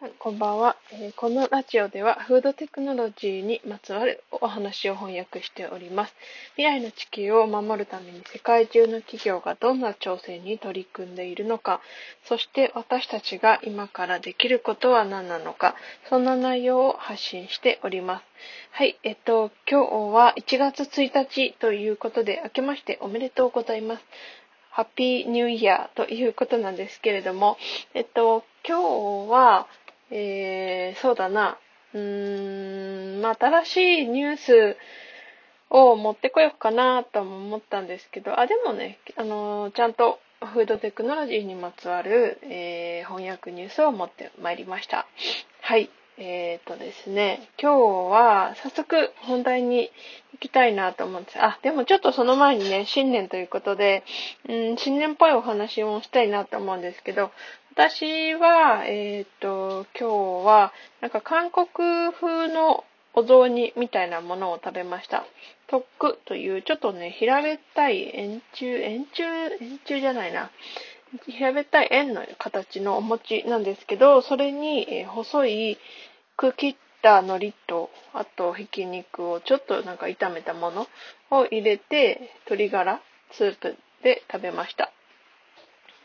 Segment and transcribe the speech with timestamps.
[0.00, 6.14] はいこんばんは、えーこのラジオではフードテクノロジーにまつわるお話を翻訳しております。
[6.54, 11.80] 未来の地球を守るために世界中の企業がどんな挑戦に取り組んでいるのか、
[12.26, 15.74] そして私たちが今からできることは何なのか、
[16.08, 18.24] そんな内容を発信しております。
[18.70, 24.04] はい、えっと、今日は1月1日ということで、明けましておめでとうございます。
[24.70, 27.56] ハッピーニューイヤーということなんですけれども、
[27.94, 29.66] えっと、今日は、
[30.10, 31.58] えー、そうだな、
[31.94, 34.76] うーん、まあ、新しいニュース
[35.70, 45.06] を持ってこようかなとも思ったんですけど、あ、でもね、あのちゃんとフードテクノロジーにまつわる、えー翻訳ニュースを持ってまいりました。
[45.60, 45.90] はい。
[46.20, 47.78] えーとですね、今日
[48.10, 49.88] は早速本題に
[50.32, 51.38] 行きたいなと思うんです。
[51.40, 54.02] あ、でもちょっとその前にね、新年ということで、
[54.48, 57.30] うん、新年っぽいお話もしたいなと思うんですけど、
[57.78, 61.66] 私は、えーと、今日は、なんか韓国
[62.12, 62.82] 風の
[63.14, 65.24] お雑煮みたいなものを食べました。
[65.68, 69.28] トックという、ちょっとね、平べったい円柱、円柱、
[69.60, 70.50] 円柱じゃないな。
[71.28, 75.78] 平べったい円の形のお餅なんですけど、それに、えー細い
[76.36, 80.88] く切った海苔と、あとひき肉をちょっとなんか炒めたもの
[81.30, 84.90] を入れて、鶏ガラスープで食べました。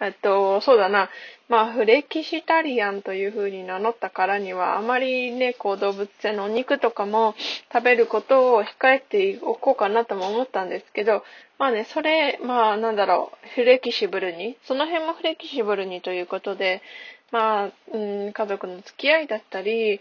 [0.00, 1.10] えっと、そうだな。
[1.48, 7.34] まあ、フレキシタリアンという風に名乗ったからには、あまりね、こう動物性のお肉とかも
[7.72, 11.22] 食べることを控えておこうかなとも思ったんですけど、
[11.58, 16.82] まあね、それ、まあなんだろう、フレキシブルに、その辺もフレキシブルにということで、
[17.30, 20.00] まあ、うん、家族の付き合いだったり、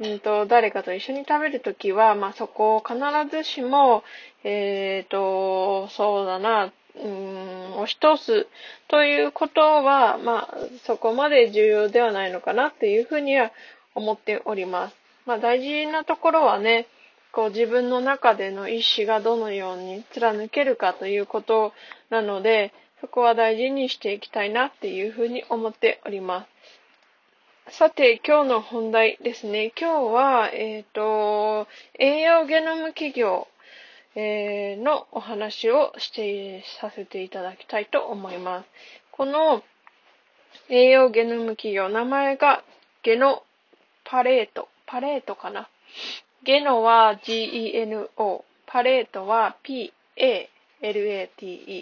[0.00, 2.98] うんと、誰かと一緒に食べるときは、まあそこを必
[3.30, 4.02] ずしも、
[4.44, 8.46] えっ、と、そうだな、うん、押し通す
[8.88, 13.52] ということは、まあ、そこまで重要ではないのかなっていうふうには
[13.94, 14.96] 思っております。
[15.26, 16.86] まあ、大事なところはね、
[17.32, 21.72] こう自分の中での意志がどのように貫けるかということ
[22.08, 26.46] なので、そこは大事にしていきたいなっていうふうに思っておりま
[27.68, 27.76] す。
[27.76, 29.72] さて、今日の本題ですね。
[29.78, 31.66] 今日は、えっ、と、
[31.98, 33.48] 栄養ゲノム企業
[34.18, 38.68] えーのお話をしてさせていただきたいと思います。
[39.12, 39.62] この
[40.70, 42.64] 栄養ゲノム企業、名前が
[43.02, 43.42] ゲノ
[44.04, 45.68] パレート、パレートかな？
[46.44, 50.48] ゲノは GENO、パレートは PALATE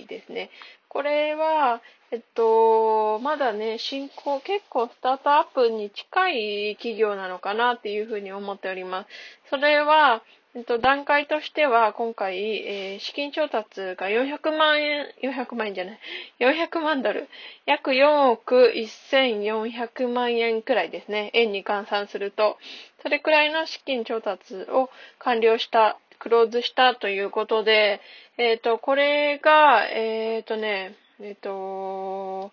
[0.07, 0.51] ですね。
[0.89, 9.09] これは、えっと、まだね、進行、結構スタートアップに近い企業なのかなっていうふうに思っております。
[9.51, 10.23] それは、
[10.57, 15.99] えっと、段階としては、今回、えー資金調達が400万円、400万円じゃない、
[16.39, 17.29] 400万ドル、
[17.67, 22.57] 約4億1400万円くらいですね、円に換算すると、
[23.03, 28.01] それくらいの資金調達を完了した、クローズしたということで、
[28.39, 32.53] えっ、と、これが、えっ、とね、えっ、と、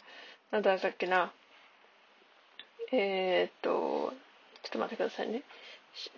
[0.49, 1.31] なんだったっけな、
[2.91, 4.11] えっ、と、
[4.63, 5.43] ちょっと待ってくださいね。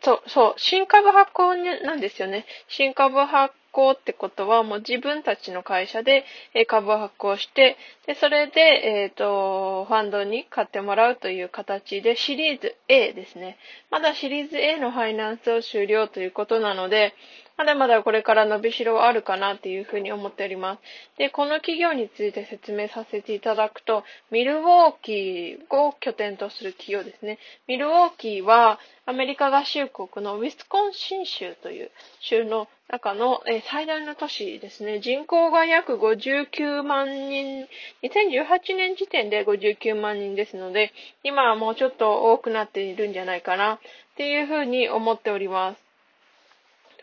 [0.01, 2.45] そう、そう、新株発行なんですよね。
[2.67, 6.23] 新株発行ってことは、もう自分たちの会社で
[6.53, 13.57] え株を発行して、で、それで、えっ、と、ファンドに買ってもらうという形で、シリーズ A ですね。
[13.89, 17.13] まだシリーズ A のファイナンスを終了ということなので、
[17.55, 20.81] まだまだこれから伸びしろはあるかなっていうふうに思っております。
[21.17, 27.37] で、この企業について説明させていただくと、ミルウォーキーを拠点とする企業ですね。
[27.67, 31.91] ミルウォーキーはアメリカ合衆国のウィスコンシン州という
[32.21, 34.99] 州の中の、えー最大の都市ですね。
[34.99, 37.67] 人口が約59万人、
[38.03, 40.93] 2018年時点で59万人ですので、
[41.23, 43.79] 今はもうちょっと多くなっているんじゃないかなっ
[44.15, 45.82] ていうふうに思っております。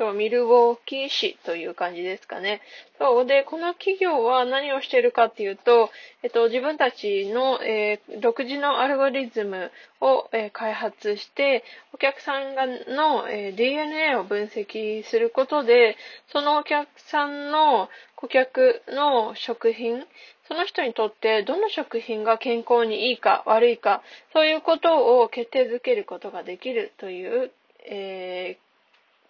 [0.00, 2.62] そう、ミルウォーキー市という感じですかね。
[2.98, 3.26] そう。
[3.26, 5.90] で、この企業は何をしているかっていうと、
[6.22, 15.98] えっと、自分たちの、えー独自のアルゴリズムを、えー開発して、お客さんがの、えー DNA を分析することで、
[16.32, 20.06] そのお客さんの顧客の食品、
[20.48, 24.02] その人にとってどの食品が健康にいいか悪いか、
[24.32, 27.52] そういうことを決定づけることができるという、
[27.84, 28.69] えー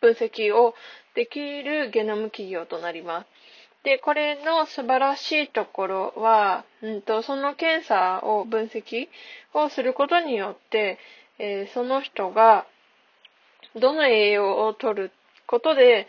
[0.00, 0.74] 分析を
[1.14, 3.26] できるゲノム企業となります。
[3.82, 9.08] で、これの素晴らしいところは、うんと、その検査を分析
[9.54, 10.98] をすることによって、
[11.38, 12.66] えーその人が
[13.76, 15.12] どの栄養を取る
[15.46, 16.06] ことで、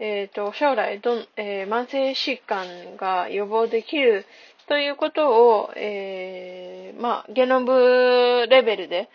[0.00, 4.26] えーと、将来ど、えー慢性疾患が予防できる
[4.66, 9.08] ということを、えーまあ、ゲノムレベルで、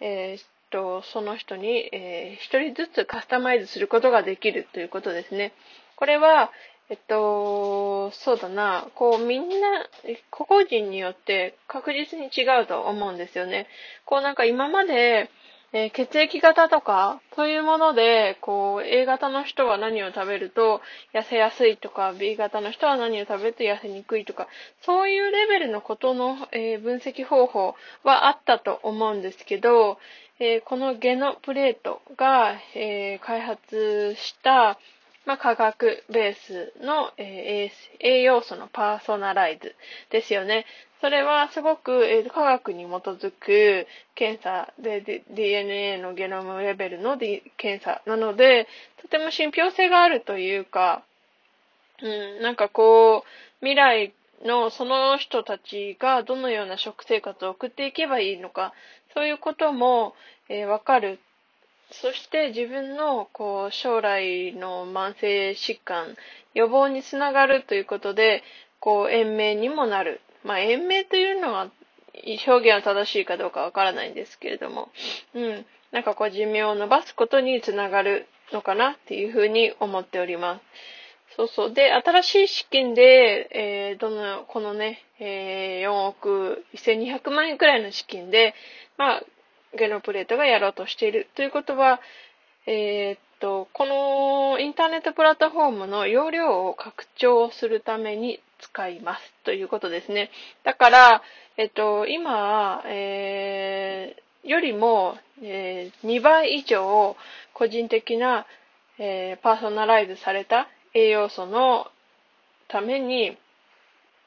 [0.00, 5.52] えー、と、その人に、えー、一人ずつカスタマイズすることができるということですね。
[5.96, 6.50] これは、
[6.90, 9.86] えっと、そうだな、こうみんな、
[10.30, 13.66] 個々人によって確実に違うと思うんですよね。
[14.06, 15.30] こうなんか今まで、
[15.72, 20.80] えー、血液型とか、そういうもので、こう、A 型の人は何を食べると
[21.12, 24.48] 痩せやすいとか、B 型の人は何を食べると痩せにくいとか、
[24.80, 29.98] そういうレベルのことの、えー、分析方法はあったと思うんですけど、
[30.40, 34.78] えー、このゲノプレートが、え開発した、
[35.26, 39.74] まあ、科学ベースの、えー、栄養素のパーソナライズ
[40.10, 40.64] ですよね。
[41.00, 48.68] それはすごく、えー、科学に基づく検査で DNA のゲノムレベルの、D、検査なので、
[49.02, 51.02] とても信憑性があるというか、
[52.00, 54.12] うん、なんかこう、未来
[54.44, 58.72] のその人たちがどのような食生活を送っていけばいいのか、
[59.18, 60.14] そういうことも、
[60.48, 61.18] えー、わかる
[61.90, 66.14] そして自分のこう将来の慢性疾患、
[66.54, 68.44] 予防につながるということで、
[68.78, 70.20] こう延命にもなる。
[70.44, 71.68] まあ延命というのは
[72.46, 74.90] 表現は正しいかどうかわからないんですけれども、
[75.34, 75.66] うん。
[75.90, 80.62] なんかこう寿命を伸ばすことにつながるのかなっていうふうに思っております。
[81.38, 81.72] そうそう。
[81.72, 88.54] で、新しい資金で、えー、どの、このね、えー、4億1200万円くらいの資金で、
[88.96, 89.22] まあ、
[89.76, 92.00] ゲノプレートがやろうとしているということは、
[92.66, 100.30] えー、っと、このインターネットプラットフォームの容量を拡張するために使いますということですね。
[100.64, 101.22] だから、
[101.56, 107.16] えっと、今、えー、よりも、えー、2倍以上
[107.54, 108.44] 個人的な、
[108.98, 111.90] えー、パーソナライズされた栄養素の
[112.68, 113.36] ために、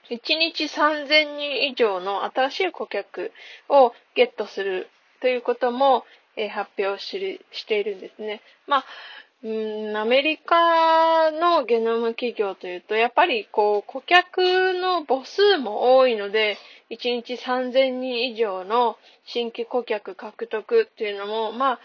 [0.09, 3.31] 1日3000人以上の新しい顧客
[3.69, 4.89] をゲットする
[5.21, 6.03] ということも、
[6.35, 8.41] えー、発表しているんですね。
[8.67, 8.85] まあ、
[9.43, 16.57] うん、アメリカのゲノム企業というと、やっぱりこう、顧客の母数も多いので、
[16.91, 21.79] 1日3000人以上の新規顧客獲得っていうのも、まあ、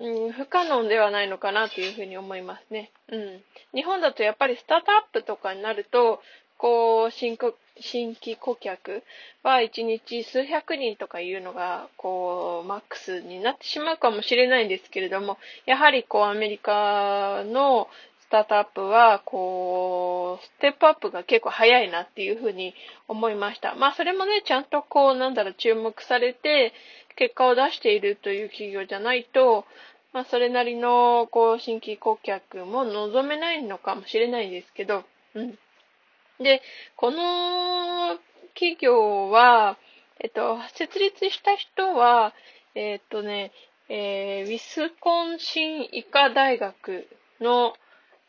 [0.00, 2.90] うん、不可能ではないのかなというふうに思いますね。
[3.08, 3.42] うん。
[3.74, 6.20] 日本だとやっぱりスタートアップとかになると、
[6.56, 7.36] こう、新
[7.80, 9.02] 新規顧客
[9.42, 17.88] は1日数百人とかいうのが、こう、マックスになってしまうかもしれないんですけれども、やはりこう、アメリカの
[18.34, 22.74] タートアップは、こう、ステップアップが結構早いなっていうふうに
[23.06, 23.74] 思いました。
[23.76, 26.72] まあ、それもね、ちゃんとこう、なんだろう、注目されて、
[27.16, 29.64] 結果を出しているという企業じゃないと、
[30.12, 35.04] まあ、それなりの、こう、新規顧客も望めないのかもしれないですけど、
[35.34, 35.58] うん。
[36.40, 36.60] で、
[36.96, 38.18] この
[38.54, 39.76] 企業は、
[40.18, 42.34] えっと、設立した人は、
[42.74, 43.52] えっとね、
[43.88, 47.06] えー、ウィスコンシン医科大学
[47.40, 47.74] の、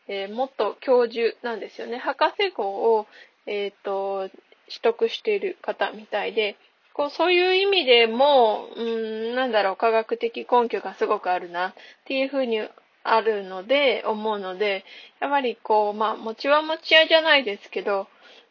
[0.07, 1.97] えー、元教授なんですよね。
[1.97, 3.07] 博士号を、
[3.45, 4.29] えっ、と、
[4.67, 6.57] 取得している方みたいで、
[6.93, 11.73] こう、そういう意味でも、うん、なんだろう、科学的根拠がすごくあるなっ
[12.05, 12.67] ていうふうに
[13.03, 14.83] あるので、思うので、
[15.19, 18.07] やっぱりこう、まあ、持ちは持ち合いじゃないですけど、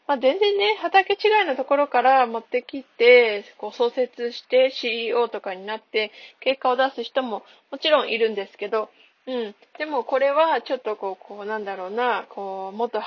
[0.07, 8.91] まあ、全然ね、畑違いのところから持ってきて、こう創設して CEO とかになって結果を出す人ももちろんいるんですけど、
[9.27, 9.55] うん。
[9.79, 13.01] でもこれはちょっとこう、こうなんだろうな、こう、元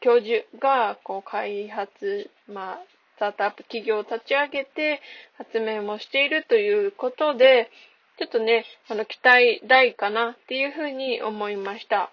[0.00, 2.78] 教授がこう開発、まあ、
[3.16, 5.00] スタートアップ企業を立ち上げて
[5.38, 7.70] 発明もしているということで、
[8.18, 12.10] ちょっとね、あの、期待大かなっていうふうに思いました。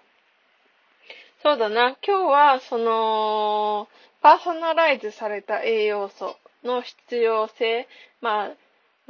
[1.42, 1.96] そうだな。
[2.06, 3.88] 今日は、その、
[4.20, 7.88] パーソナライズされた栄養素の必要性、
[8.20, 8.50] まあ、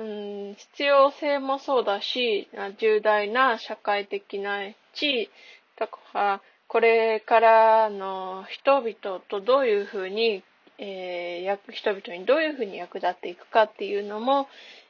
[0.03, 4.59] うん、必要性もそうだし、重大な社会的な
[4.95, 5.31] 地位
[5.79, 10.43] とか、これからの人々とどういうふうに、
[10.79, 14.49] えー、人々にどういうふうに役立っていくかっていうのも、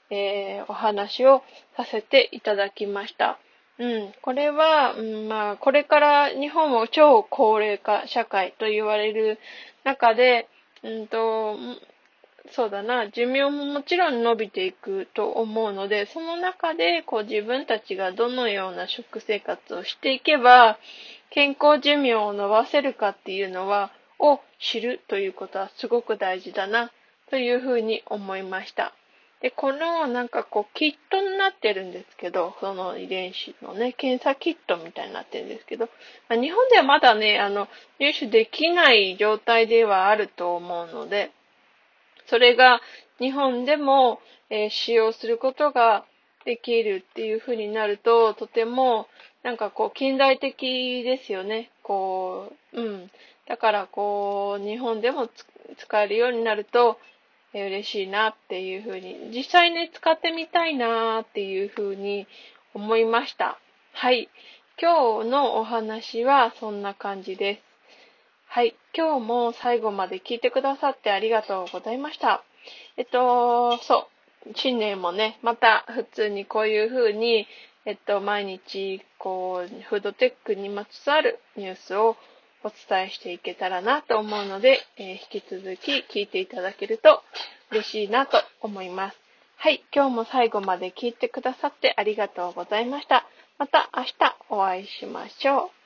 [0.08, 1.42] えー、お話を
[1.76, 3.38] させていただきました。
[3.78, 9.38] うん、これは、うん、まあ、これから日本も超高齢化社会と言われる
[9.84, 10.48] 中で、
[10.82, 11.56] うんと、
[12.50, 20.78] そうだな、寿命ももちろん伸びていくと思うので、その中でこう自分たちがどのような食生活をしていけば、
[21.30, 26.90] 健康寿命を伸ばせるかっていうのは、を知るということはすごく大事だな、
[27.30, 28.92] というふうに思いました。
[29.40, 35.88] で、このなんかこうキットになってるんですけど、その遺伝子のね、検査キットみたいになってるんですけど、
[36.28, 37.68] まあ、日本ではまだね、あの、
[37.98, 41.32] 入手できない状態ではあると思うので、
[42.26, 42.80] それが
[43.18, 46.04] 日本でも、えー、使用することが
[46.44, 49.06] できるっていう風になると、とても、
[49.42, 51.70] なんかこう、近代的ですよね。
[51.82, 53.10] こう、うん。
[53.48, 55.28] だからこう、日本でも
[55.76, 56.98] 使えるようになると、
[57.54, 62.26] え嬉しいなっていう風に、実際ね、使ってみたいなっていう風に
[62.74, 63.58] 思いました。
[63.92, 64.30] はい。
[64.80, 67.71] 今日のお話はそんな感じです。
[68.54, 68.76] はい。
[68.94, 72.44] 今日も最後まで聞いてくださってありがとうございました。
[72.98, 74.10] えっと、そ
[74.46, 74.52] う。
[74.54, 77.46] 新年もね、また普通にこういう風に、
[77.86, 82.18] えっと、毎日、こう、フードテックにまつわるニュースを
[82.62, 87.22] お伝えしていけたらなと思うので、えー、引き続き聞いていただけると
[87.70, 89.16] 嬉しいなと思います。
[89.56, 89.82] はい。
[89.96, 93.24] 今日も最後まで聞いてくださってありがとうございました。
[93.56, 94.12] また明日
[94.50, 95.81] お会いしましょう。